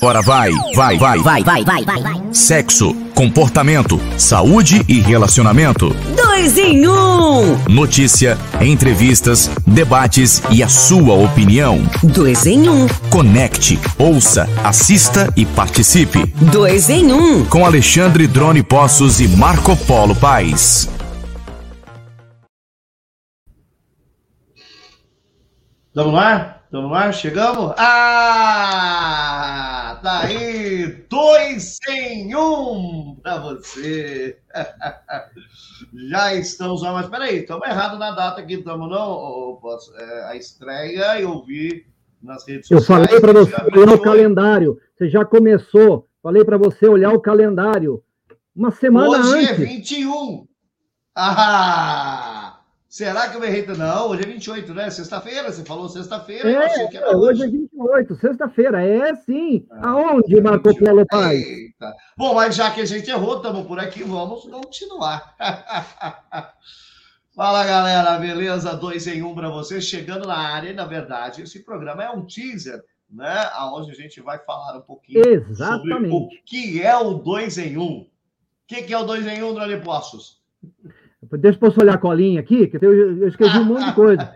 Agora 0.00 0.22
vai, 0.22 0.50
vai, 0.74 0.96
vai, 0.96 1.18
vai, 1.18 1.42
vai, 1.42 1.62
vai, 1.62 1.84
vai, 1.84 2.02
vai. 2.02 2.22
Sexo, 2.32 2.94
comportamento, 3.14 4.00
saúde 4.16 4.82
e 4.88 4.98
relacionamento. 4.98 5.94
Dois 6.16 6.56
em 6.56 6.88
um. 6.88 7.58
Notícia, 7.68 8.38
entrevistas, 8.62 9.50
debates 9.66 10.42
e 10.50 10.62
a 10.62 10.70
sua 10.70 11.12
opinião. 11.12 11.82
Dois 12.02 12.46
em 12.46 12.66
um. 12.66 12.88
Conecte, 13.10 13.78
ouça, 13.98 14.48
assista 14.64 15.30
e 15.36 15.44
participe. 15.44 16.24
Dois 16.50 16.88
em 16.88 17.12
um. 17.12 17.44
Com 17.44 17.66
Alexandre 17.66 18.26
Drone 18.26 18.62
Possos 18.62 19.20
e 19.20 19.28
Marco 19.28 19.76
Polo 19.76 20.16
Paz. 20.16 20.88
Ar? 25.94 26.62
Estamos 26.64 26.88
no 26.88 26.94
ar? 26.94 27.12
Chegamos? 27.12 27.74
Ah! 27.76 29.69
Tá 30.02 30.20
aí! 30.20 31.04
Dois 31.10 31.78
em 31.88 32.34
um 32.34 33.16
para 33.22 33.38
você! 33.38 34.38
Já 36.08 36.34
estamos 36.34 36.82
lá, 36.82 36.92
mas 36.92 37.08
peraí, 37.08 37.40
estamos 37.40 37.68
errados 37.68 37.98
na 37.98 38.10
data 38.12 38.40
aqui, 38.40 38.54
estamos 38.54 38.88
não? 38.88 39.60
É, 39.98 40.24
a 40.30 40.36
estreia 40.36 41.20
eu 41.20 41.42
vi 41.44 41.86
nas 42.22 42.46
redes 42.46 42.68
sociais. 42.68 43.12
Eu 43.12 43.20
falei 43.20 43.20
para 43.20 43.32
você 43.32 43.78
olhar 43.78 43.94
o 43.94 44.00
calendário. 44.00 44.80
Você 44.96 45.08
já 45.08 45.24
começou. 45.24 46.08
Falei 46.22 46.44
para 46.44 46.56
você 46.56 46.86
olhar 46.86 47.12
o 47.12 47.20
calendário. 47.20 48.02
Uma 48.54 48.70
semana 48.70 49.08
Hoje 49.08 49.38
antes. 49.38 49.50
Hoje 49.50 49.62
é 49.62 49.66
21. 49.66 50.46
Ah! 51.14 52.49
Será 52.90 53.28
que 53.28 53.36
eu 53.36 53.44
errei? 53.44 53.64
Não, 53.68 54.08
hoje 54.08 54.24
é 54.24 54.26
28, 54.26 54.74
né? 54.74 54.90
Sexta-feira, 54.90 55.52
você 55.52 55.64
falou 55.64 55.88
sexta-feira. 55.88 56.50
É, 56.50 56.88
hoje. 56.88 57.14
hoje 57.14 57.42
é 57.44 57.46
28, 57.46 58.16
sexta-feira. 58.16 58.84
É 58.84 59.14
sim. 59.14 59.64
Ah, 59.70 59.90
Aonde, 59.90 60.40
Marco 60.40 60.76
Polo 60.76 61.06
Pai? 61.06 61.36
Eita. 61.36 61.94
Bom, 62.16 62.34
mas 62.34 62.56
já 62.56 62.68
que 62.72 62.80
a 62.80 62.84
gente 62.84 63.08
errou, 63.08 63.36
estamos 63.36 63.64
por 63.64 63.78
aqui, 63.78 64.02
vamos 64.02 64.42
continuar. 64.42 65.36
Fala, 67.32 67.64
galera, 67.64 68.18
beleza? 68.18 68.74
Dois 68.74 69.06
em 69.06 69.22
um 69.22 69.36
para 69.36 69.48
você, 69.48 69.80
chegando 69.80 70.26
na 70.26 70.36
área. 70.36 70.70
E, 70.70 70.74
na 70.74 70.84
verdade, 70.84 71.42
esse 71.42 71.64
programa 71.64 72.02
é 72.02 72.10
um 72.10 72.26
teaser, 72.26 72.82
né? 73.08 73.48
Onde 73.72 73.92
a 73.92 73.94
gente 73.94 74.20
vai 74.20 74.40
falar 74.40 74.76
um 74.76 74.82
pouquinho 74.82 75.24
Exatamente. 75.28 76.10
sobre 76.10 76.10
o 76.10 76.28
que 76.44 76.82
é 76.82 76.96
o 76.96 77.14
dois 77.14 77.56
em 77.56 77.78
um. 77.78 78.00
O 78.00 78.06
que, 78.66 78.82
que 78.82 78.92
é 78.92 78.98
o 78.98 79.04
dois 79.04 79.24
em 79.28 79.44
um, 79.44 79.54
Drone 79.54 79.80
Postos? 79.80 80.40
Deixa 81.22 81.56
eu 81.56 81.60
posso 81.60 81.80
olhar 81.80 81.94
a 81.94 81.98
colinha 81.98 82.40
aqui, 82.40 82.66
que 82.66 82.84
eu, 82.84 83.18
eu 83.18 83.28
escrevi 83.28 83.58
um 83.58 83.64
monte 83.64 83.84
de 83.84 83.94
coisa. 83.94 84.34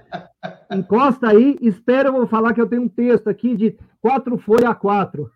Encosta 0.70 1.28
aí, 1.28 1.56
espera 1.62 2.10
eu 2.10 2.12
vou 2.12 2.26
falar 2.26 2.52
que 2.52 2.60
eu 2.60 2.66
tenho 2.66 2.82
um 2.82 2.88
texto 2.88 3.28
aqui 3.28 3.56
de 3.56 3.76
quatro 4.00 4.36
folha 4.36 4.68
a 4.68 4.74
quatro. 4.74 5.30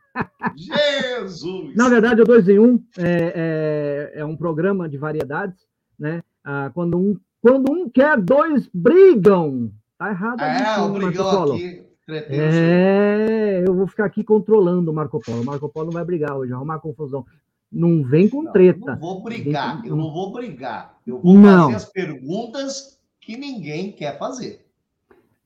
Jesus! 0.54 1.74
Na 1.74 1.88
verdade, 1.88 2.20
o 2.20 2.24
dois 2.24 2.48
em 2.48 2.58
um 2.58 2.82
é, 2.98 4.12
é, 4.14 4.20
é 4.20 4.24
um 4.24 4.36
programa 4.36 4.88
de 4.88 4.98
variedades, 4.98 5.58
né? 5.98 6.22
Ah, 6.44 6.70
quando, 6.74 6.98
um, 6.98 7.16
quando 7.41 7.72
um 7.72 7.88
quer, 7.88 8.20
dois 8.20 8.69
brigam. 8.72 9.70
Tá 9.98 10.10
errado. 10.10 10.41
É, 10.42 10.80
o 10.80 10.92
brigão 10.92 11.52
aqui. 11.54 11.88
É, 12.08 13.64
eu 13.66 13.75
vou 13.75 13.87
ficar 13.87 14.06
aqui 14.06 14.25
controlando 14.25 14.91
o 14.91 14.94
Marco 14.94 15.20
Polo. 15.20 15.42
O 15.42 15.44
Marco 15.44 15.69
Polo 15.69 15.87
não 15.87 15.92
vai 15.92 16.04
brigar 16.04 16.37
hoje, 16.37 16.53
arrumar 16.53 16.78
confusão. 16.78 17.25
Não 17.71 18.03
vem 18.03 18.29
com 18.29 18.51
treta. 18.51 18.79
Não, 18.79 18.95
eu 18.95 18.97
não 18.97 19.01
vou 19.01 19.23
brigar, 19.23 19.83
eu 19.84 19.97
não 19.97 20.12
vou 20.12 20.33
brigar. 20.33 20.99
Eu 21.06 21.21
vou 21.21 21.34
não. 21.34 21.65
fazer 21.65 21.77
as 21.77 21.84
perguntas 21.84 22.99
que 23.21 23.37
ninguém 23.37 23.93
quer 23.93 24.19
fazer. 24.19 24.65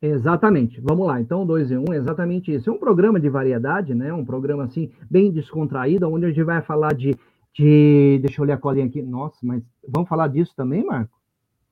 Exatamente. 0.00 0.80
Vamos 0.80 1.06
lá. 1.06 1.20
Então, 1.20 1.46
dois 1.46 1.70
em 1.70 1.78
um 1.78 1.92
exatamente 1.92 2.52
isso. 2.52 2.68
É 2.68 2.72
um 2.72 2.78
programa 2.78 3.20
de 3.20 3.28
variedade, 3.28 3.94
né? 3.94 4.12
Um 4.12 4.24
programa 4.24 4.64
assim 4.64 4.90
bem 5.08 5.30
descontraído, 5.30 6.08
onde 6.12 6.26
a 6.26 6.28
gente 6.28 6.42
vai 6.42 6.60
falar 6.60 6.92
de, 6.94 7.16
de... 7.54 8.18
deixa 8.20 8.40
eu 8.40 8.44
olhar 8.44 8.54
a 8.54 8.58
colinha 8.58 8.86
aqui. 8.86 9.00
Nossa, 9.00 9.38
mas 9.42 9.62
vamos 9.88 10.08
falar 10.08 10.26
disso 10.26 10.52
também, 10.56 10.84
Marco? 10.84 11.12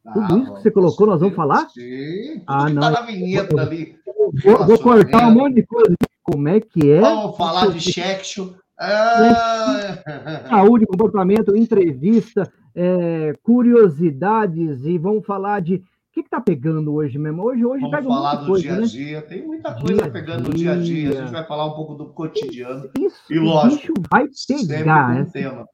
Ah, 0.06 0.12
Tudo 0.12 0.38
isso 0.38 0.54
que 0.54 0.62
você 0.62 0.70
colocou, 0.70 1.06
nós 1.08 1.20
vamos 1.20 1.34
falar? 1.34 1.68
Sim. 1.70 2.42
Ah, 2.46 2.70
não. 2.70 2.80
Tá 2.80 2.90
na 2.90 3.00
vinheta 3.02 3.52
eu, 3.52 3.58
ali. 3.58 3.96
Vou, 4.44 4.66
vou 4.66 4.78
cortar 4.78 5.28
um 5.28 5.34
monte 5.34 5.56
de 5.56 5.66
coisa. 5.66 5.96
Como 6.22 6.48
é 6.48 6.60
que 6.60 6.90
é? 6.90 7.00
Vamos 7.00 7.36
falar 7.36 7.66
de 7.72 7.80
Shekshon. 7.80 8.54
Ah. 8.78 10.02
Saúde, 10.48 10.86
comportamento, 10.86 11.56
entrevista, 11.56 12.50
é, 12.74 13.34
curiosidades 13.42 14.84
e 14.84 14.98
vamos 14.98 15.24
falar 15.24 15.60
de. 15.60 15.76
O 15.76 16.12
que 16.12 16.20
está 16.20 16.40
pegando 16.40 16.92
hoje 16.92 17.16
mesmo? 17.18 17.44
Hoje, 17.44 17.64
hoje 17.64 17.82
vamos 17.82 17.96
pega 17.96 18.08
falar 18.08 18.34
do 18.34 18.46
coisa, 18.46 18.62
dia 18.62 18.72
a 18.72 18.80
né? 18.80 18.86
dia. 18.86 19.22
Tem 19.22 19.46
muita 19.46 19.74
coisa 19.74 20.02
dia 20.02 20.10
pegando 20.10 20.48
no 20.48 20.54
dia 20.54 20.72
a 20.72 20.76
dia. 20.76 21.10
A 21.10 21.22
gente 21.22 21.32
vai 21.32 21.46
falar 21.46 21.66
um 21.66 21.74
pouco 21.74 21.94
do 21.94 22.06
cotidiano. 22.06 22.90
Isso, 22.98 23.32
e 23.32 23.38
lógico, 23.38 23.94
vai 24.10 24.26
pegar. 24.66 25.14
Com, 25.14 25.20
um 25.20 25.30
tema. 25.30 25.68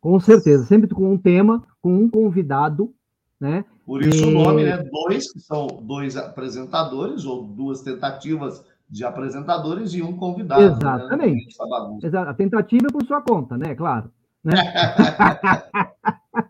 com 0.00 0.20
certeza, 0.20 0.64
sempre 0.64 0.92
com 0.92 1.12
um 1.12 1.16
tema, 1.16 1.62
com 1.80 1.94
um 1.94 2.10
convidado, 2.10 2.92
né? 3.40 3.64
Por 3.86 4.02
isso 4.02 4.24
e... 4.24 4.28
o 4.28 4.30
nome, 4.32 4.64
né? 4.64 4.78
Dois, 4.78 5.32
que 5.32 5.38
são 5.38 5.68
dois 5.68 6.16
apresentadores, 6.16 7.24
ou 7.24 7.44
duas 7.44 7.80
tentativas 7.80 8.64
de 8.92 9.06
apresentadores 9.06 9.94
e 9.94 10.02
um 10.02 10.14
convidado. 10.14 10.60
Né? 10.60 10.66
Exatamente. 10.66 11.56
Né? 12.02 12.18
A 12.18 12.34
tentativa 12.34 12.88
é 12.88 12.92
por 12.92 13.02
sua 13.06 13.22
conta, 13.22 13.56
né? 13.56 13.74
Claro. 13.74 14.10
Né? 14.44 14.52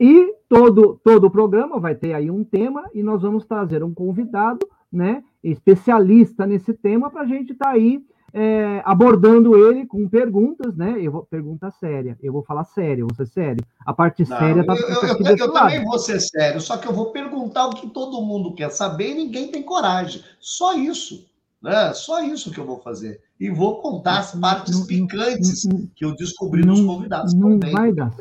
e 0.00 0.34
todo, 0.48 1.00
todo 1.04 1.28
o 1.28 1.30
programa 1.30 1.78
vai 1.78 1.94
ter 1.94 2.12
aí 2.12 2.28
um 2.28 2.42
tema 2.42 2.90
e 2.92 3.04
nós 3.04 3.22
vamos 3.22 3.46
trazer 3.46 3.84
um 3.84 3.94
convidado, 3.94 4.66
né? 4.92 5.22
Especialista 5.44 6.44
nesse 6.44 6.74
tema 6.74 7.08
para 7.08 7.20
a 7.20 7.26
gente 7.26 7.52
estar 7.52 7.66
tá 7.66 7.70
aí 7.70 8.04
é, 8.34 8.82
abordando 8.84 9.56
ele 9.56 9.86
com 9.86 10.08
perguntas, 10.08 10.76
né? 10.76 10.96
Eu 11.00 11.12
vou 11.12 11.22
pergunta 11.22 11.70
séria, 11.70 12.18
eu 12.20 12.32
vou 12.32 12.42
falar 12.42 12.64
sério, 12.64 13.06
ser 13.14 13.26
sério. 13.26 13.64
A 13.86 13.94
parte 13.94 14.28
Não, 14.28 14.36
séria 14.36 14.66
tá. 14.66 14.74
Eu, 14.74 14.88
eu, 14.88 15.24
eu, 15.24 15.36
eu 15.36 15.52
também 15.52 15.84
vou 15.84 16.00
ser 16.00 16.18
sério, 16.18 16.60
só 16.60 16.78
que 16.78 16.88
eu 16.88 16.92
vou 16.92 17.12
perguntar 17.12 17.68
o 17.68 17.74
que 17.74 17.88
todo 17.90 18.20
mundo 18.22 18.56
quer 18.56 18.70
saber 18.70 19.12
e 19.12 19.14
ninguém 19.14 19.52
tem 19.52 19.62
coragem. 19.62 20.20
Só 20.40 20.74
isso. 20.74 21.35
Né? 21.62 21.92
Só 21.94 22.22
isso 22.22 22.50
que 22.50 22.58
eu 22.58 22.66
vou 22.66 22.78
fazer. 22.80 23.20
E 23.40 23.50
vou 23.50 23.80
contar 23.80 24.18
as 24.20 24.34
partes 24.34 24.80
picantes 24.86 25.66
que 25.94 26.04
eu 26.04 26.14
descobri 26.14 26.64
nos 26.64 26.80
convidados 26.80 27.34
não 27.34 27.58
também. 27.58 27.72
Vai 27.72 27.92
dar 27.92 28.12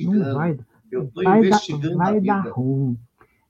não 0.00 0.34
vai 0.34 0.58
Eu 0.90 1.04
estou 1.04 1.22
investigando. 1.22 1.96
Vai 1.96 2.20
dar 2.20 2.48
ruim. 2.50 2.98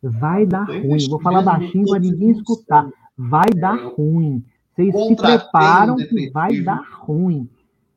Vai 0.03 0.47
dar 0.47 0.65
ruim. 0.65 1.09
Vou 1.09 1.21
falar 1.21 1.43
baixinho 1.43 1.87
para 1.87 1.99
ninguém 1.99 2.31
escutar. 2.31 2.89
Vai 3.17 3.49
é, 3.55 3.61
dar 3.61 3.77
ruim. 3.77 4.45
Vocês 4.75 4.95
se 4.95 5.17
preparam 5.17 5.97
que 5.97 6.31
vai 6.31 6.61
dar 6.61 6.83
ruim. 7.01 7.49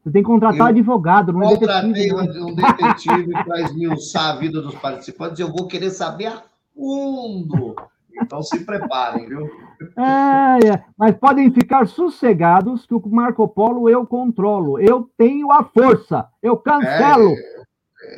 Você 0.03 0.11
tem 0.11 0.21
que 0.21 0.27
contratar 0.27 0.59
eu 0.59 0.65
advogado, 0.65 1.33
não 1.33 1.41
é 1.41 1.57
detetive. 1.57 2.09
Contratei 2.09 2.41
um 2.41 2.53
detetive 2.53 3.31
para 3.43 3.61
esmiuçar 3.61 4.35
a 4.35 4.35
vida 4.35 4.61
dos 4.61 4.75
participantes. 4.75 5.39
Eu 5.39 5.51
vou 5.51 5.67
querer 5.67 5.89
saber 5.89 6.27
a 6.27 6.43
fundo 6.75 7.75
então 8.21 8.41
se 8.41 8.63
preparem, 8.65 9.27
viu? 9.27 9.49
É, 9.97 10.67
é, 10.67 10.83
mas 10.97 11.15
podem 11.15 11.51
ficar 11.51 11.87
sossegados 11.87 12.85
que 12.85 12.93
o 12.93 13.01
Marco 13.07 13.47
Polo 13.47 13.89
eu 13.89 14.05
controlo. 14.05 14.79
Eu 14.79 15.09
tenho 15.17 15.51
a 15.51 15.63
força. 15.63 16.27
Eu 16.41 16.57
cancelo. 16.57 17.31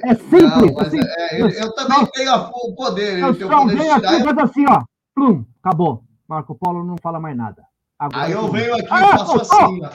É, 0.04 0.12
é 0.12 0.16
simples. 0.16 0.74
Não, 0.74 0.82
assim, 0.82 1.00
é, 1.02 1.42
eu, 1.42 1.50
eu, 1.50 1.74
também 1.74 2.06
tenho 2.14 2.34
o 2.34 2.76
poder. 2.76 3.20
Eu 3.20 3.34
só 3.34 3.66
venho 3.66 3.94
aqui 3.94 4.16
e 4.16 4.24
faço 4.24 4.40
assim, 4.42 4.66
ó. 4.70 4.84
Plum, 5.16 5.46
acabou. 5.64 6.04
Marco 6.28 6.56
Polo 6.56 6.84
não 6.84 6.96
fala 7.02 7.20
mais 7.20 7.36
nada. 7.36 7.64
Agora 8.00 8.26
Aí 8.26 8.32
eu 8.32 8.48
venho 8.52 8.76
aqui 8.76 8.84
e 8.84 8.88
ah, 8.92 9.18
faço 9.18 9.42
assim, 9.42 9.82
ó. 9.82 9.90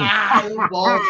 Ah, 0.00 0.42
eu 0.48 0.68
gosto. 0.68 1.04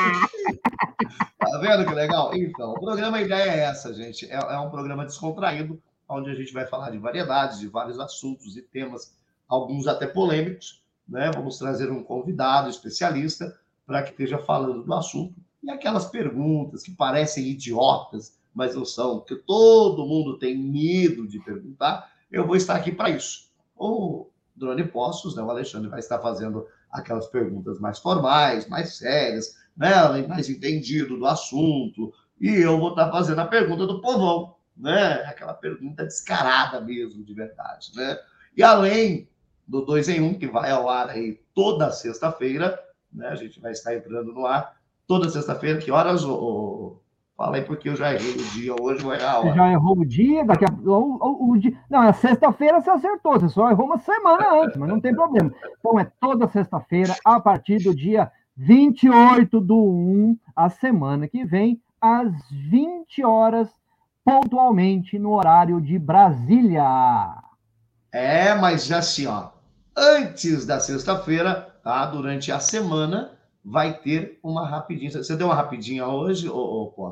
tá 1.39 1.59
vendo 1.59 1.87
que 1.87 1.95
legal? 1.95 2.35
Então, 2.35 2.73
o 2.73 2.81
programa, 2.81 3.19
a 3.19 3.23
ideia 3.23 3.51
é 3.51 3.59
essa, 3.61 3.95
gente. 3.95 4.29
É, 4.29 4.35
é 4.35 4.59
um 4.59 4.71
programa 4.71 5.05
descontraído 5.05 5.81
onde 6.13 6.31
a 6.31 6.35
gente 6.35 6.53
vai 6.53 6.67
falar 6.67 6.91
de 6.91 6.99
variedades, 6.99 7.59
de 7.59 7.69
vários 7.69 7.99
assuntos 7.99 8.57
e 8.57 8.63
temas, 8.63 9.17
alguns 9.49 9.87
até 9.87 10.07
polêmicos. 10.07 10.83
Né? 11.09 11.31
Vamos 11.35 11.59
trazer 11.59 11.91
um 11.91 12.03
convidado 12.03 12.69
especialista 12.69 13.59
para 13.87 14.03
que 14.03 14.11
esteja 14.11 14.39
falando 14.39 14.83
do 14.83 14.95
assunto 14.95 15.35
e 15.63 15.71
aquelas 15.71 16.07
perguntas 16.07 16.83
que 16.83 16.93
parecem 16.93 17.47
idiotas, 17.47 18.39
mas 18.55 18.75
não 18.75 18.85
são, 18.85 19.19
porque 19.19 19.37
todo 19.37 20.07
mundo 20.07 20.39
tem 20.39 20.57
medo 20.57 21.27
de 21.27 21.39
perguntar. 21.39 22.11
Eu 22.31 22.47
vou 22.47 22.57
estar 22.57 22.75
aqui 22.75 22.91
para 22.91 23.11
isso. 23.11 23.51
O 23.77 24.29
Drone 24.55 24.85
Postos, 24.85 25.37
né, 25.37 25.43
o 25.43 25.51
Alexandre 25.51 25.89
vai 25.89 26.01
estar 26.01 26.19
fazendo 26.19 26.67
aquelas 26.91 27.27
perguntas 27.27 27.79
mais 27.79 27.99
formais, 27.99 28.69
mais 28.69 28.97
sérias, 28.97 29.57
né, 29.77 30.27
mais 30.27 30.49
entendido 30.49 31.17
do 31.17 31.27
assunto, 31.27 32.13
e 32.41 32.49
eu 32.49 32.79
vou 32.79 32.91
estar 32.91 33.11
fazendo 33.11 33.41
a 33.41 33.47
pergunta 33.47 33.87
do 33.87 34.01
povão, 34.01 34.55
né? 34.77 35.25
Aquela 35.25 35.55
pergunta 35.55 36.05
descarada 36.05 36.81
mesmo, 36.81 37.25
de 37.25 37.35
verdade, 37.35 37.93
né? 37.95 38.19
E 38.57 38.63
além 38.63 39.29
do 39.67 39.85
2 39.85 40.09
em 40.09 40.21
1, 40.21 40.27
um, 40.27 40.35
que 40.35 40.47
vai 40.47 40.71
ao 40.71 40.89
ar 40.89 41.11
aí 41.11 41.41
toda 41.55 41.91
sexta-feira, 41.91 42.79
né? 43.13 43.29
A 43.29 43.35
gente 43.35 43.61
vai 43.61 43.73
estar 43.73 43.95
entrando 43.95 44.33
no 44.33 44.47
ar 44.47 44.77
toda 45.07 45.29
sexta-feira. 45.29 45.79
Que 45.79 45.91
horas, 45.91 46.25
ô, 46.25 47.03
Fala 47.43 47.57
aí, 47.57 47.65
porque 47.65 47.89
eu 47.89 47.97
já 47.97 48.13
errei 48.13 48.35
o 48.35 48.45
dia 48.51 48.75
hoje, 48.81 49.05
vai 49.05 49.19
errar 49.19 49.41
a 49.41 49.53
já 49.53 49.73
errou 49.73 49.99
o 49.99 50.05
dia, 50.05 50.45
daqui 50.45 50.65
a 50.65 50.69
o, 50.73 51.19
o, 51.21 51.51
o 51.51 51.59
dia. 51.59 51.77
Não, 51.91 52.03
é 52.05 52.13
sexta-feira 52.13 52.81
você 52.81 52.91
acertou, 52.91 53.33
você 53.33 53.49
só 53.49 53.69
errou 53.69 53.87
uma 53.87 53.99
semana 53.99 54.63
antes, 54.63 54.77
mas 54.77 54.89
não 54.89 55.01
tem 55.01 55.15
problema. 55.15 55.53
Então 55.79 55.99
é 55.99 56.05
toda 56.21 56.47
sexta-feira, 56.47 57.17
a 57.25 57.41
partir 57.41 57.79
do 57.79 57.95
dia 57.95 58.31
28 58.57 59.61
do 59.61 59.77
1, 59.77 60.39
a 60.55 60.69
semana 60.69 61.27
que 61.27 61.45
vem, 61.45 61.81
às 62.01 62.33
20 62.51 63.25
horas, 63.25 63.69
pontualmente, 64.25 65.19
no 65.19 65.33
horário 65.33 65.81
de 65.81 65.99
Brasília. 65.99 66.85
É, 68.13 68.55
mas 68.55 68.91
assim, 68.93 69.27
ó, 69.27 69.51
antes 69.97 70.67
da 70.67 70.79
sexta-feira, 70.81 71.75
tá? 71.83 72.07
Durante 72.07 72.53
a 72.53 72.61
semana, 72.61 73.33
vai 73.65 73.95
ter 73.95 74.39
uma 74.43 74.69
rapidinha. 74.69 75.11
Você 75.11 75.37
deu 75.37 75.49
uma 75.49 75.55
rapidinha 75.55 76.07
hoje, 76.07 76.49
ô, 76.49 76.93
ô? 76.97 77.11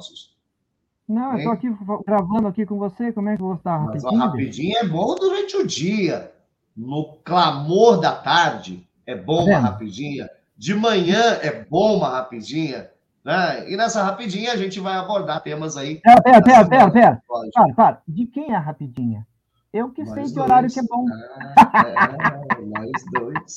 Não, 1.09 1.37
eu 1.37 1.45
tô 1.45 1.51
aqui 1.51 1.69
gravando 2.07 2.47
aqui 2.47 2.65
com 2.65 2.79
você, 2.79 3.13
como 3.13 3.29
é 3.29 3.37
que 3.37 3.43
eu 3.43 3.47
vou 3.47 3.57
estar 3.57 3.79
rapidinho? 3.79 4.13
Mas 4.13 4.21
a 4.21 4.27
rapidinha 4.27 4.79
é 4.79 4.87
bom 4.87 5.15
durante 5.17 5.57
o 5.57 5.67
dia. 5.67 6.33
No 6.77 7.17
clamor 7.25 8.01
da 8.01 8.15
tarde, 8.15 8.89
é 9.05 9.17
bom 9.17 9.45
uma 9.45 9.59
rapidinha. 9.59 10.31
De 10.57 10.75
manhã 10.75 11.39
é 11.43 11.65
bom 11.65 11.97
uma 11.97 12.11
rapidinha. 12.11 12.91
Né? 13.25 13.71
E 13.71 13.77
nessa 13.77 14.03
rapidinha 14.03 14.53
a 14.53 14.57
gente 14.57 14.81
vai 14.81 14.97
abordar 14.97 15.43
temas 15.43 15.77
aí. 15.77 16.01
Pera, 16.01 16.23
pera, 16.23 16.43
pera, 16.43 16.69
pera, 16.69 16.91
pera. 16.91 17.23
Para, 17.27 17.75
para. 17.75 18.03
De 18.09 18.27
quem 18.27 18.53
é 18.53 18.57
a 18.57 18.61
rapidinha? 18.61 19.27
Eu 19.73 19.91
que 19.91 20.05
sei 20.05 20.25
que 20.25 20.41
horário 20.41 20.69
que 20.69 20.81
é 20.81 20.83
bom. 20.83 21.07
É, 21.09 22.63
nós 22.65 22.91
dois. 23.13 23.57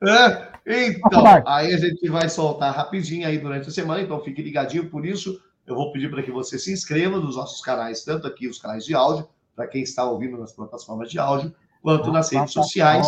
É, 0.00 0.90
então, 0.90 1.24
aí 1.44 1.74
a 1.74 1.78
gente 1.78 2.08
vai 2.08 2.28
soltar 2.28 2.72
rapidinho 2.72 3.26
aí 3.26 3.38
durante 3.38 3.68
a 3.68 3.72
semana, 3.72 4.00
então 4.00 4.20
fique 4.20 4.40
ligadinho. 4.40 4.88
Por 4.88 5.04
isso, 5.04 5.40
eu 5.66 5.74
vou 5.74 5.90
pedir 5.90 6.10
para 6.10 6.22
que 6.22 6.30
você 6.30 6.58
se 6.58 6.72
inscreva 6.72 7.18
nos 7.18 7.34
nossos 7.34 7.60
canais, 7.60 8.04
tanto 8.04 8.26
aqui 8.28 8.46
os 8.46 8.60
canais 8.60 8.84
de 8.84 8.94
áudio, 8.94 9.28
para 9.56 9.66
quem 9.66 9.82
está 9.82 10.04
ouvindo 10.04 10.38
nas 10.38 10.52
plataformas 10.52 11.10
de 11.10 11.18
áudio, 11.18 11.52
quanto 11.82 12.10
nas 12.12 12.30
redes 12.30 12.52
sociais. 12.52 13.06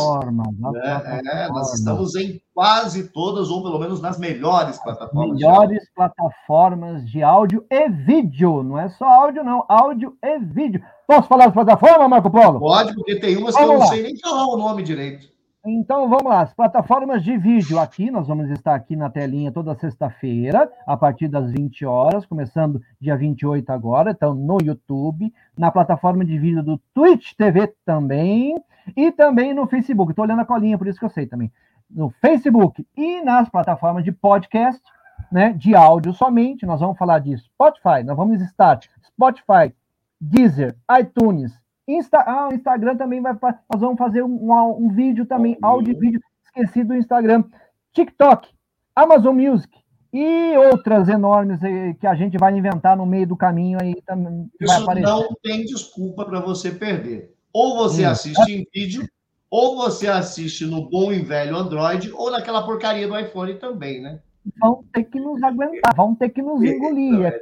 Né? 0.73 1.21
É, 1.25 1.49
nós 1.49 1.75
estamos 1.75 2.15
em 2.15 2.41
quase 2.55 3.09
todas, 3.09 3.51
ou 3.51 3.63
pelo 3.63 3.79
menos 3.79 4.01
nas 4.01 4.19
melhores 4.19 4.79
plataformas. 4.79 5.39
Melhores 5.39 5.81
de 5.81 5.93
plataformas 5.95 7.11
de 7.11 7.23
áudio 7.23 7.65
e 7.71 7.89
vídeo. 7.89 8.63
Não 8.63 8.79
é 8.79 8.89
só 8.91 9.05
áudio, 9.07 9.45
não. 9.45 9.65
Áudio 9.69 10.17
e 10.23 10.39
vídeo. 10.39 10.83
Posso 11.07 11.29
falar 11.29 11.47
das 11.47 11.55
plataformas, 11.55 12.09
Marco 12.09 12.31
Polo? 12.31 12.61
Pode, 12.61 12.95
porque 12.95 13.19
tem 13.19 13.37
umas 13.37 13.55
vamos 13.55 13.57
que 13.57 13.63
eu 13.63 13.73
não 13.73 13.79
lá. 13.79 13.87
sei 13.87 14.03
nem 14.03 14.19
falar 14.19 14.47
o 14.47 14.57
nome 14.57 14.83
direito. 14.83 15.29
Então 15.65 16.09
vamos 16.09 16.25
lá, 16.25 16.41
as 16.41 16.55
plataformas 16.55 17.23
de 17.23 17.37
vídeo 17.37 17.79
aqui, 17.79 18.11
nós 18.11 18.27
vamos 18.27 18.49
estar 18.49 18.75
aqui 18.75 18.97
na 18.97 19.11
telinha 19.11 19.53
toda 19.53 19.75
sexta-feira, 19.75 20.73
a 20.87 20.97
partir 20.97 21.29
das 21.29 21.51
20 21.53 21.85
horas, 21.85 22.25
começando 22.25 22.81
dia 22.99 23.15
28 23.15 23.71
agora, 23.71 24.13
então 24.13 24.35
no 24.35 24.57
YouTube, 24.63 25.31
na 25.59 25.71
plataforma 25.71 26.25
de 26.25 26.39
vídeo 26.39 26.63
do 26.63 26.79
Twitch 26.95 27.35
TV 27.35 27.75
também, 27.85 28.55
e 28.97 29.13
também 29.13 29.53
no 29.53 29.67
Facebook. 29.67 30.13
Estou 30.13 30.25
olhando 30.25 30.41
a 30.41 30.47
colinha, 30.47 30.79
por 30.79 30.87
isso 30.87 30.99
que 30.99 31.05
eu 31.05 31.11
sei 31.11 31.27
também. 31.27 31.53
No 31.91 32.09
Facebook 32.09 32.87
e 32.97 33.23
nas 33.23 33.49
plataformas 33.51 34.03
de 34.03 34.13
podcast, 34.13 34.81
né, 35.31 35.53
de 35.53 35.75
áudio 35.75 36.15
somente, 36.15 36.65
nós 36.65 36.81
vamos 36.81 36.97
falar 36.97 37.19
de 37.19 37.37
Spotify, 37.37 38.03
nós 38.03 38.17
vamos 38.17 38.41
estar 38.41 38.79
Spotify, 39.05 39.75
Deezer, 40.19 40.75
iTunes, 40.99 41.53
Insta, 41.97 42.19
ah, 42.19 42.49
o 42.51 42.55
Instagram 42.55 42.97
também 42.97 43.21
vai. 43.21 43.37
Nós 43.43 43.81
vamos 43.81 43.99
fazer 43.99 44.23
um, 44.23 44.53
um, 44.79 44.89
vídeo 44.91 45.27
também, 45.27 45.59
áudio 45.61 45.93
e 45.93 45.99
vídeo, 45.99 46.21
esqueci 46.45 46.85
do 46.85 46.95
Instagram. 46.95 47.45
TikTok, 47.93 48.49
Amazon 48.95 49.37
Music 49.37 49.81
e 50.13 50.57
outras 50.57 51.09
enormes 51.09 51.63
eh, 51.63 51.95
que 52.01 52.07
a 52.07 52.15
gente 52.15 52.37
vai 52.37 52.57
inventar 52.57 52.97
no 52.97 53.07
meio 53.07 53.27
do 53.27 53.37
caminho 53.37 53.79
aí 53.81 53.95
também. 54.07 54.51
Isso 54.61 54.87
não 55.01 55.29
tem 55.43 55.65
desculpa 55.65 56.25
para 56.25 56.41
você 56.41 56.71
perder. 56.71 57.35
Ou 57.53 57.77
você 57.77 58.05
assiste 58.05 58.53
em 58.53 58.67
vídeo, 58.73 59.09
ou 59.51 59.77
você 59.77 60.07
assiste 60.07 60.65
no 60.65 60.89
bom 60.89 61.13
e 61.13 61.21
velho 61.21 61.57
Android, 61.57 62.13
ou 62.13 62.31
naquela 62.31 62.65
porcaria 62.65 63.09
do 63.09 63.19
iPhone 63.19 63.55
também, 63.55 64.01
né? 64.01 64.21
Vão 64.59 64.85
ter 64.93 65.05
que 65.05 65.21
nos 65.21 65.43
aguentar, 65.43 65.95
vão 65.95 66.15
ter 66.15 66.31
que 66.31 66.43
nos 66.43 66.63
engolir. 66.63 67.25
É 67.25 67.41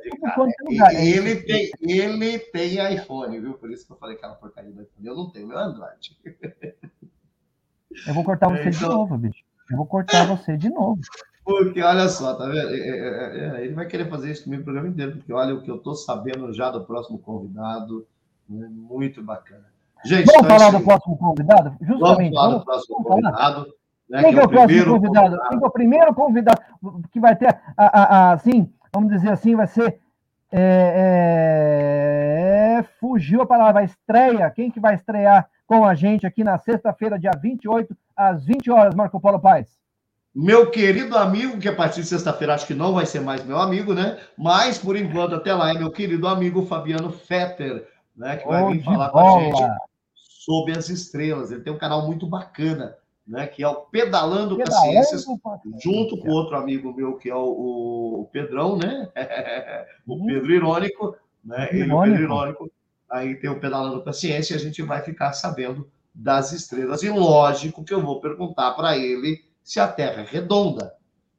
é 0.95 1.07
ele, 1.07 1.37
tem, 1.43 1.71
ele 1.81 2.39
tem 2.39 2.95
iPhone, 2.95 3.41
viu? 3.41 3.55
Por 3.55 3.71
isso 3.71 3.87
que 3.87 3.93
eu 3.93 3.97
falei 3.97 4.17
aquela 4.17 4.35
porcaria 4.35 4.71
do 4.71 4.83
iPhone. 4.83 5.07
Eu 5.07 5.17
não 5.17 5.31
tenho, 5.31 5.47
meu 5.47 5.59
Android. 5.59 6.17
Eu 8.07 8.15
vou 8.15 8.25
cortar 8.25 8.49
você 8.49 8.69
então... 8.69 8.71
de 8.71 8.85
novo, 8.85 9.19
bicho. 9.19 9.45
Eu 9.71 9.77
vou 9.77 9.87
cortar 9.87 10.27
você 10.27 10.57
de 10.57 10.71
novo. 10.71 11.01
Porque, 11.45 11.83
olha 11.83 12.09
só, 12.09 12.35
tá 12.35 12.47
vendo? 12.47 12.75
É, 12.75 13.65
ele 13.65 13.75
vai 13.75 13.87
querer 13.87 14.09
fazer 14.09 14.31
isso 14.31 14.45
comigo 14.45 14.63
o 14.63 14.65
programa 14.65 14.89
inteiro, 14.89 15.17
porque 15.17 15.33
olha 15.33 15.55
o 15.55 15.63
que 15.63 15.71
eu 15.71 15.77
estou 15.77 15.95
sabendo 15.95 16.53
já 16.53 16.71
do 16.71 16.85
próximo 16.85 17.19
convidado. 17.19 18.07
Né? 18.49 18.69
Muito 18.71 19.23
bacana. 19.23 19.65
Gente, 20.05 20.27
vamos 20.27 20.45
então 20.45 20.59
falar 20.59 20.79
do 20.79 20.85
próximo 20.85 21.17
convidado? 21.17 21.77
Justamente. 21.81 22.35
Vamos 22.35 22.35
falar 22.35 22.59
do 22.59 22.65
próximo 22.65 23.03
convidado. 23.03 23.75
Né, 24.09 24.23
Quem 24.23 24.33
que 24.33 24.39
é, 24.39 24.43
é 24.43 24.45
o 24.45 24.49
próximo 24.49 24.85
convidado? 24.87 25.37
convidado? 25.37 25.49
Quem 25.49 25.59
é 25.59 25.67
o 25.67 25.71
primeiro 25.71 26.15
convidado 26.15 26.63
que 27.11 27.21
vai 27.21 27.37
ter, 27.37 27.49
a, 27.77 27.87
a, 28.01 28.03
a, 28.03 28.33
assim, 28.33 28.73
vamos 28.93 29.13
dizer 29.13 29.31
assim, 29.31 29.55
vai 29.55 29.67
ser. 29.67 30.01
É, 30.51 30.95
é, 32.79 32.83
fugiu 32.99 33.43
a 33.43 33.47
palavra, 33.47 33.85
estreia. 33.85 34.51
Quem 34.51 34.71
que 34.71 34.81
vai 34.81 34.95
estrear 34.95 35.47
com 35.67 35.85
a 35.85 35.95
gente 35.95 36.27
aqui 36.27 36.43
na 36.43 36.57
sexta-feira, 36.57 37.19
dia 37.19 37.33
28, 37.39 37.95
às 38.17 38.47
20 38.47 38.71
horas, 38.71 38.95
Marco 38.95 39.21
Polo 39.21 39.39
Paz? 39.39 39.77
Meu 40.35 40.71
querido 40.71 41.19
amigo, 41.19 41.59
que 41.59 41.69
a 41.69 41.75
partir 41.75 42.01
de 42.01 42.07
sexta-feira 42.07 42.55
acho 42.55 42.67
que 42.67 42.73
não 42.73 42.95
vai 42.95 43.05
ser 43.05 43.21
mais 43.21 43.45
meu 43.45 43.59
amigo, 43.59 43.93
né? 43.93 44.19
Mas, 44.39 44.79
por 44.79 44.97
enquanto, 44.97 45.35
até 45.35 45.53
lá, 45.53 45.71
é 45.71 45.75
meu 45.75 45.91
querido 45.91 46.27
amigo 46.27 46.65
Fabiano 46.65 47.11
Fetter, 47.11 47.87
né? 48.17 48.39
Que 48.39 48.49
vai 48.49 48.73
vir 48.73 48.83
falar 48.85 49.11
bola. 49.11 49.33
com 49.33 49.39
a 49.39 49.41
gente 49.43 49.79
sobre 50.15 50.79
as 50.79 50.89
estrelas. 50.89 51.51
Ele 51.51 51.61
tem 51.61 51.73
um 51.73 51.79
canal 51.79 52.07
muito 52.07 52.27
bacana 52.27 52.97
né, 53.29 53.47
que 53.47 53.63
é 53.63 53.69
o 53.69 53.77
Pedalando, 53.77 54.57
Pedalando 54.57 54.65
Paciências, 54.65 55.27
junto 55.83 56.17
com 56.17 56.31
outro 56.31 56.57
amigo 56.57 56.95
meu, 56.95 57.17
que 57.17 57.29
é 57.29 57.35
o, 57.35 58.23
o 58.23 58.29
Pedrão, 58.33 58.79
né? 58.79 59.09
o 60.07 60.15
uhum. 60.15 60.27
Pedro 60.27 60.51
Irônico, 60.51 61.17
né? 61.45 61.69
Ele, 61.71 61.93
o 61.93 62.03
Pedro 62.03 62.23
Irônico. 62.23 62.73
Aí 63.11 63.35
tem 63.37 63.51
o 63.51 63.61
Pedalando 63.61 64.03
Paciência 64.03 64.55
e 64.55 64.57
a 64.57 64.61
gente 64.61 64.83
vai 64.83 65.03
ficar 65.03 65.35
sabendo 65.35 65.91
das 66.15 66.53
estrelas. 66.53 67.03
E 67.03 67.11
lógico 67.11 67.85
que 67.85 67.93
eu 67.93 68.03
vou 68.03 68.21
perguntar 68.21 68.73
para 68.73 68.97
ele 68.97 69.45
se 69.63 69.79
a 69.79 69.87
Terra 69.87 70.23
é 70.23 70.25
redonda 70.25 70.99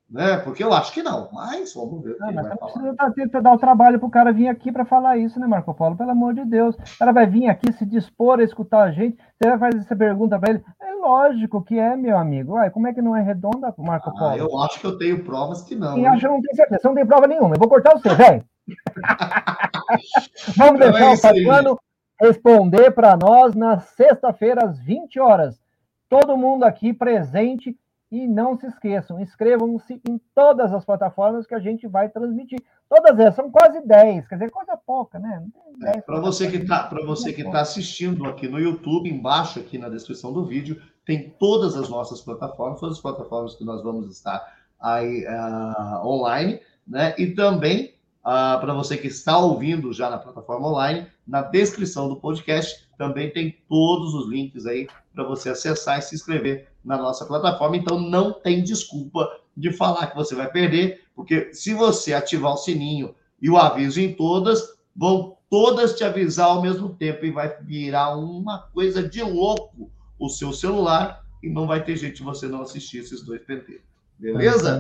né? 0.10 0.38
Porque 0.38 0.64
eu 0.64 0.74
acho 0.74 0.92
que 0.92 1.04
não, 1.04 1.30
mas 1.32 1.74
vamos 1.74 2.04
ver 2.04 2.18
não, 2.20 2.30
ele 2.30 2.42
vai 2.42 2.58
falar. 2.58 3.12
Precisa 3.12 3.42
dar 3.42 3.54
o 3.54 3.60
trabalho 3.60 4.00
para 4.00 4.08
o 4.08 4.12
cara 4.12 4.34
vir 4.34 4.48
aqui 4.48 4.72
para 4.72 4.84
falar 4.84 5.18
isso, 5.18 5.40
né, 5.40 5.46
Marco 5.46 5.74
Paulo? 5.74 5.96
Pelo 5.96 6.10
amor 6.10 6.34
de 6.34 6.44
Deus. 6.46 6.76
O 6.76 6.98
cara 6.98 7.12
vai 7.12 7.28
vir 7.28 7.48
aqui 7.48 7.72
se 7.74 7.86
dispor 7.86 8.40
a 8.40 8.44
escutar 8.44 8.82
a 8.82 8.92
gente, 8.92 9.18
você 9.18 9.50
vai 9.50 9.60
fazer 9.60 9.84
essa 9.84 9.96
pergunta 9.96 10.40
para 10.40 10.54
ele. 10.54 10.64
Lógico 11.10 11.64
que 11.64 11.80
é, 11.80 11.96
meu 11.96 12.16
amigo. 12.16 12.54
Ué, 12.54 12.70
como 12.70 12.88
é 12.88 12.94
que 12.94 13.02
não 13.02 13.16
é 13.16 13.22
redonda, 13.24 13.74
Marco 13.80 14.14
Paulo? 14.14 14.36
Ah, 14.36 14.38
eu 14.38 14.60
acho 14.60 14.80
que 14.80 14.86
eu 14.86 14.96
tenho 14.96 15.24
provas 15.24 15.64
que 15.64 15.74
não. 15.74 15.98
E 15.98 16.06
acho 16.06 16.20
que 16.20 16.28
não 16.28 16.40
tem 16.40 16.54
certeza, 16.54 16.82
você 16.82 16.88
não 16.88 16.94
tem 16.94 17.06
prova 17.06 17.26
nenhuma. 17.26 17.56
Eu 17.56 17.60
vou 17.60 17.68
cortar 17.68 17.94
você, 17.94 18.14
velho. 18.14 18.46
vamos 20.56 20.76
então 20.76 20.92
deixar 20.92 21.06
é 21.06 21.14
o 21.14 21.18
Fabiano 21.18 21.80
responder 22.22 22.92
para 22.92 23.18
nós 23.18 23.56
na 23.56 23.80
sexta-feira, 23.80 24.66
às 24.66 24.78
20 24.78 25.20
horas. 25.20 25.60
Todo 26.08 26.38
mundo 26.38 26.64
aqui 26.64 26.94
presente 26.94 27.76
e 28.12 28.28
não 28.28 28.58
se 28.58 28.66
esqueçam, 28.66 29.20
inscrevam-se 29.20 30.02
em 30.08 30.20
todas 30.34 30.74
as 30.74 30.84
plataformas 30.84 31.46
que 31.46 31.54
a 31.54 31.60
gente 31.60 31.88
vai 31.88 32.10
transmitir. 32.10 32.60
Todas 32.90 33.20
elas, 33.20 33.36
são 33.36 33.52
quase 33.52 33.86
10, 33.86 34.28
quer 34.28 34.36
dizer, 34.36 34.50
coisa 34.50 34.76
pouca, 34.76 35.20
né? 35.20 35.46
É, 35.84 36.02
para 36.02 36.20
você 36.20 36.50
que 36.50 36.58
está 36.58 36.84
para 36.84 37.06
você 37.06 37.32
que 37.32 37.42
está 37.42 37.62
assistindo 37.62 38.26
aqui 38.26 38.48
no 38.48 38.60
YouTube, 38.60 39.10
embaixo 39.10 39.60
aqui 39.60 39.78
na 39.78 39.90
descrição 39.90 40.34
do 40.34 40.44
vídeo, 40.44 40.82
tem 41.10 41.34
todas 41.40 41.76
as 41.76 41.90
nossas 41.90 42.22
plataformas, 42.22 42.80
todas 42.80 42.98
as 42.98 43.02
plataformas 43.02 43.56
que 43.56 43.64
nós 43.64 43.82
vamos 43.82 44.12
estar 44.16 44.60
aí 44.80 45.26
uh, 45.26 46.06
online, 46.06 46.60
né? 46.88 47.16
E 47.18 47.32
também 47.32 47.96
uh, 48.20 48.62
para 48.62 48.76
você 48.76 48.96
que 48.96 49.08
está 49.08 49.40
ouvindo 49.40 49.92
já 49.92 50.08
na 50.08 50.20
plataforma 50.20 50.68
online, 50.68 51.08
na 51.26 51.42
descrição 51.42 52.08
do 52.08 52.18
podcast 52.18 52.88
também 52.96 53.32
tem 53.32 53.58
todos 53.68 54.14
os 54.14 54.30
links 54.30 54.68
aí 54.68 54.88
para 55.12 55.24
você 55.24 55.50
acessar 55.50 55.98
e 55.98 56.04
se 56.04 56.14
inscrever 56.14 56.68
na 56.86 56.96
nossa 56.96 57.26
plataforma. 57.26 57.76
Então 57.76 58.00
não 58.00 58.32
tem 58.32 58.64
desculpa 58.64 59.28
de 59.58 59.74
falar 59.74 60.06
que 60.12 60.16
você 60.16 60.36
vai 60.36 60.52
perder, 60.52 61.06
porque 61.16 61.52
se 61.56 61.74
você 61.74 62.14
ativar 62.14 62.54
o 62.54 62.58
sininho 62.58 63.16
e 63.42 63.50
o 63.50 63.58
aviso 63.58 64.00
em 64.00 64.14
todas, 64.14 64.62
vão 64.96 65.38
todas 65.50 65.96
te 65.96 66.04
avisar 66.04 66.50
ao 66.50 66.62
mesmo 66.62 66.90
tempo 66.90 67.26
e 67.26 67.32
vai 67.32 67.58
virar 67.64 68.16
uma 68.16 68.60
coisa 68.72 69.02
de 69.02 69.24
louco 69.24 69.90
o 70.20 70.30
seu 70.30 70.52
celular 70.52 71.24
e 71.42 71.50
não 71.50 71.66
vai 71.66 71.84
ter 71.84 71.96
jeito 71.96 72.18
de 72.18 72.24
você 72.24 72.48
não 72.48 72.62
assistir 72.62 73.00
esses 73.00 73.22
dois 73.22 73.42
penteiros. 73.42 73.90
Beleza? 74.20 74.80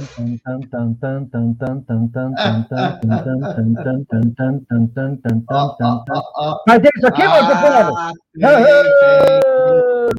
Mas 6.67 6.83
é 6.83 6.89
isso 6.93 7.07
aqui, 7.07 7.23
Marco 7.23 7.53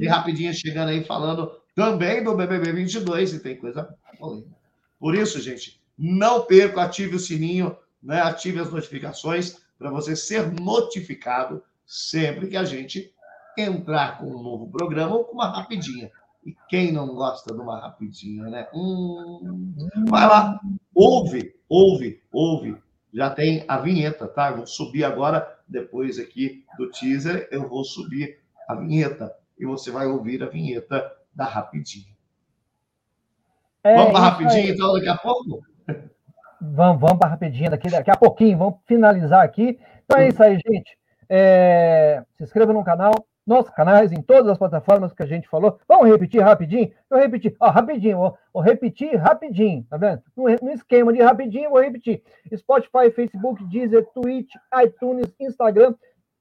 E 0.00 0.06
rapidinho 0.06 0.54
chegando 0.54 0.88
aí 0.88 1.04
falando 1.04 1.52
também 1.74 2.24
do 2.24 2.34
BBB 2.34 2.72
22 2.72 3.34
e 3.34 3.40
tem 3.40 3.56
coisa 3.56 3.94
polêmica. 4.18 4.48
Por 4.98 5.14
isso, 5.14 5.38
gente, 5.38 5.78
não 5.98 6.46
perca, 6.46 6.82
ative 6.82 7.16
o 7.16 7.20
sininho, 7.20 7.76
né? 8.02 8.22
ative 8.22 8.60
as 8.60 8.70
notificações 8.70 9.58
para 9.78 9.90
você 9.90 10.16
ser 10.16 10.50
notificado 10.50 11.62
sempre 11.86 12.48
que 12.48 12.56
a 12.56 12.64
gente 12.64 13.12
entrar 13.56 14.18
com 14.18 14.26
um 14.26 14.42
novo 14.42 14.68
programa 14.68 15.16
ou 15.16 15.24
com 15.24 15.34
uma 15.34 15.48
rapidinha. 15.48 16.10
E 16.44 16.56
quem 16.68 16.90
não 16.90 17.14
gosta 17.14 17.54
de 17.54 17.60
uma 17.60 17.78
rapidinha, 17.78 18.44
né? 18.44 18.66
Hum, 18.72 19.74
vai 20.08 20.26
lá, 20.26 20.58
ouve, 20.94 21.54
ouve, 21.68 22.22
ouve. 22.32 22.76
Já 23.12 23.28
tem 23.28 23.64
a 23.68 23.78
vinheta, 23.78 24.26
tá? 24.26 24.50
Eu 24.50 24.58
vou 24.58 24.66
subir 24.66 25.04
agora, 25.04 25.58
depois 25.68 26.18
aqui 26.18 26.64
do 26.78 26.90
teaser, 26.90 27.48
eu 27.50 27.68
vou 27.68 27.84
subir 27.84 28.38
a 28.68 28.74
vinheta. 28.74 29.34
E 29.58 29.66
você 29.66 29.90
vai 29.90 30.06
ouvir 30.06 30.42
a 30.42 30.46
vinheta 30.46 31.12
da 31.34 31.44
rapidinha. 31.44 32.14
É, 33.82 33.94
vamos 33.96 34.12
para 34.12 34.20
rapidinho, 34.20 34.74
então, 34.74 34.92
daqui 34.94 35.08
a 35.08 35.16
pouco? 35.16 35.62
Vamos, 36.60 37.00
vamos 37.00 37.18
para 37.18 37.30
rapidinho 37.30 37.70
daqui, 37.70 37.90
daqui 37.90 38.10
a 38.10 38.16
pouquinho, 38.16 38.58
vamos 38.58 38.74
finalizar 38.86 39.42
aqui. 39.42 39.78
Então 40.04 40.18
é 40.18 40.28
isso 40.28 40.42
aí, 40.42 40.54
gente. 40.54 40.98
É, 41.28 42.22
se 42.36 42.44
inscreva 42.44 42.72
no 42.72 42.84
canal, 42.84 43.14
nossos 43.50 43.74
canais, 43.74 44.12
em 44.12 44.22
todas 44.22 44.48
as 44.48 44.56
plataformas 44.56 45.12
que 45.12 45.22
a 45.24 45.26
gente 45.26 45.48
falou. 45.48 45.78
Vamos 45.88 46.08
repetir 46.08 46.40
rapidinho? 46.40 46.92
Eu 47.10 47.18
repetir, 47.18 47.56
ó, 47.58 47.68
rapidinho, 47.68 48.16
vou, 48.16 48.38
vou 48.54 48.62
repetir 48.62 49.16
rapidinho, 49.16 49.84
tá 49.90 49.96
vendo? 49.96 50.22
No, 50.36 50.44
no, 50.44 50.70
esquema 50.70 51.12
de 51.12 51.20
rapidinho, 51.20 51.70
vou 51.70 51.80
repetir. 51.80 52.22
Spotify, 52.56 53.10
Facebook, 53.12 53.64
Deezer, 53.64 54.06
Twitch, 54.14 54.54
iTunes, 54.84 55.34
Instagram, 55.40 55.94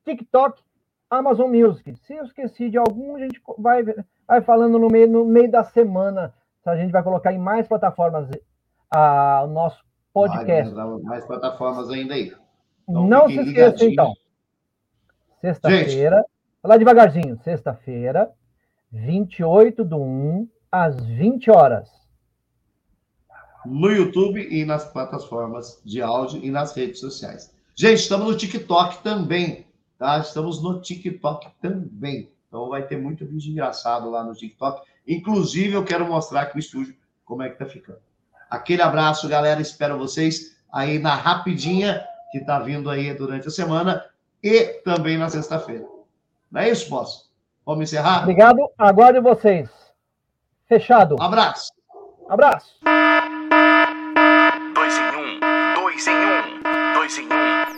TikTok, 0.05 0.61
Amazon 1.09 1.49
Music. 1.51 1.95
Se 2.05 2.13
eu 2.13 2.23
esqueci 2.23 2.69
de 2.69 2.77
algum, 2.77 3.15
a 3.15 3.19
gente 3.19 3.41
vai, 3.57 3.83
vai 4.27 4.41
falando 4.41 4.77
no 4.77 4.87
meio, 4.87 5.09
no 5.09 5.25
meio 5.25 5.49
da 5.49 5.63
semana. 5.63 6.31
A 6.63 6.77
gente 6.77 6.91
vai 6.91 7.01
colocar 7.01 7.33
em 7.33 7.39
mais 7.39 7.67
plataformas 7.67 8.29
a, 8.91 9.41
o 9.43 9.47
nosso 9.47 9.83
podcast. 10.13 10.71
Mais, 10.75 11.01
mais 11.01 11.25
plataformas 11.25 11.89
ainda 11.89 12.13
aí. 12.13 12.31
Então, 12.87 13.07
Não 13.07 13.27
se 13.27 13.39
esqueça, 13.39 13.83
então. 13.85 14.13
Sexta-feira. 15.41 16.23
Falar 16.61 16.77
devagarzinho. 16.77 17.39
Sexta-feira, 17.41 18.29
28 18.91 19.83
do 19.85 19.97
1, 19.97 20.49
às 20.69 20.99
20 21.05 21.49
horas. 21.49 21.89
No 23.65 23.89
YouTube 23.89 24.45
e 24.49 24.65
nas 24.65 24.91
plataformas 24.91 25.81
de 25.85 26.01
áudio 26.01 26.43
e 26.43 26.51
nas 26.51 26.75
redes 26.75 26.99
sociais. 26.99 27.53
Gente, 27.75 27.99
estamos 27.99 28.27
no 28.27 28.35
TikTok 28.35 29.01
também, 29.01 29.67
tá? 29.97 30.19
Estamos 30.19 30.61
no 30.61 30.81
TikTok 30.81 31.47
também. 31.61 32.29
Então 32.47 32.67
vai 32.67 32.85
ter 32.85 32.97
muito 32.97 33.25
vídeo 33.25 33.51
engraçado 33.51 34.09
lá 34.09 34.21
no 34.23 34.33
TikTok. 34.33 34.85
Inclusive, 35.07 35.75
eu 35.75 35.85
quero 35.85 36.05
mostrar 36.05 36.41
aqui 36.41 36.57
o 36.57 36.59
estúdio 36.59 36.93
como 37.23 37.41
é 37.41 37.49
que 37.49 37.57
tá 37.57 37.65
ficando. 37.65 37.99
Aquele 38.49 38.81
abraço, 38.81 39.29
galera. 39.29 39.61
Espero 39.61 39.97
vocês 39.97 40.57
aí 40.71 40.99
na 40.99 41.15
rapidinha 41.15 42.03
que 42.31 42.41
tá 42.41 42.59
vindo 42.59 42.89
aí 42.89 43.13
durante 43.13 43.47
a 43.47 43.51
semana 43.51 44.03
e 44.43 44.81
também 44.83 45.17
na 45.17 45.29
sexta-feira. 45.29 45.98
Não 46.51 46.61
é 46.61 46.69
isso, 46.69 46.89
posso? 46.89 47.29
Vamos 47.65 47.83
encerrar? 47.83 48.23
Obrigado. 48.23 48.69
Aguardo 48.77 49.21
vocês. 49.21 49.69
Fechado. 50.67 51.15
Abraço. 51.19 51.71
Abraço. 52.27 52.75
Dois 54.73 54.97
em 54.97 55.15
um. 55.15 55.39
Dois 55.75 56.07
em 56.07 56.15
um. 56.15 56.93
Dois 56.93 57.17
em 57.17 57.25
um. 57.25 57.69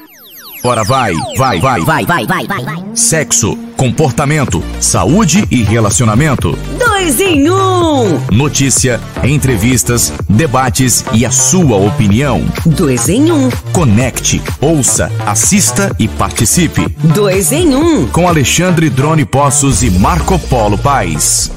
Bora 0.63 0.83
vai, 0.83 1.13
vai, 1.37 1.59
vai, 1.59 1.81
vai, 1.81 2.05
vai, 2.05 2.25
vai, 2.27 2.45
vai, 2.45 2.63
vai. 2.63 2.83
Sexo, 2.93 3.57
comportamento, 3.75 4.63
saúde 4.79 5.43
e 5.49 5.63
relacionamento. 5.63 6.55
Dois 6.77 7.19
em 7.19 7.49
um. 7.49 8.19
Notícia, 8.31 9.01
entrevistas, 9.23 10.13
debates 10.29 11.03
e 11.13 11.25
a 11.25 11.31
sua 11.31 11.77
opinião. 11.77 12.45
Dois 12.63 13.09
em 13.09 13.31
um. 13.31 13.49
Conecte, 13.73 14.39
ouça, 14.61 15.11
assista 15.25 15.95
e 15.97 16.07
participe. 16.07 16.87
Dois 17.15 17.51
em 17.51 17.75
um. 17.75 18.05
Com 18.07 18.27
Alexandre 18.27 18.87
Drone 18.87 19.25
Poços 19.25 19.81
e 19.81 19.89
Marco 19.89 20.37
Polo 20.37 20.77
Paz. 20.77 21.51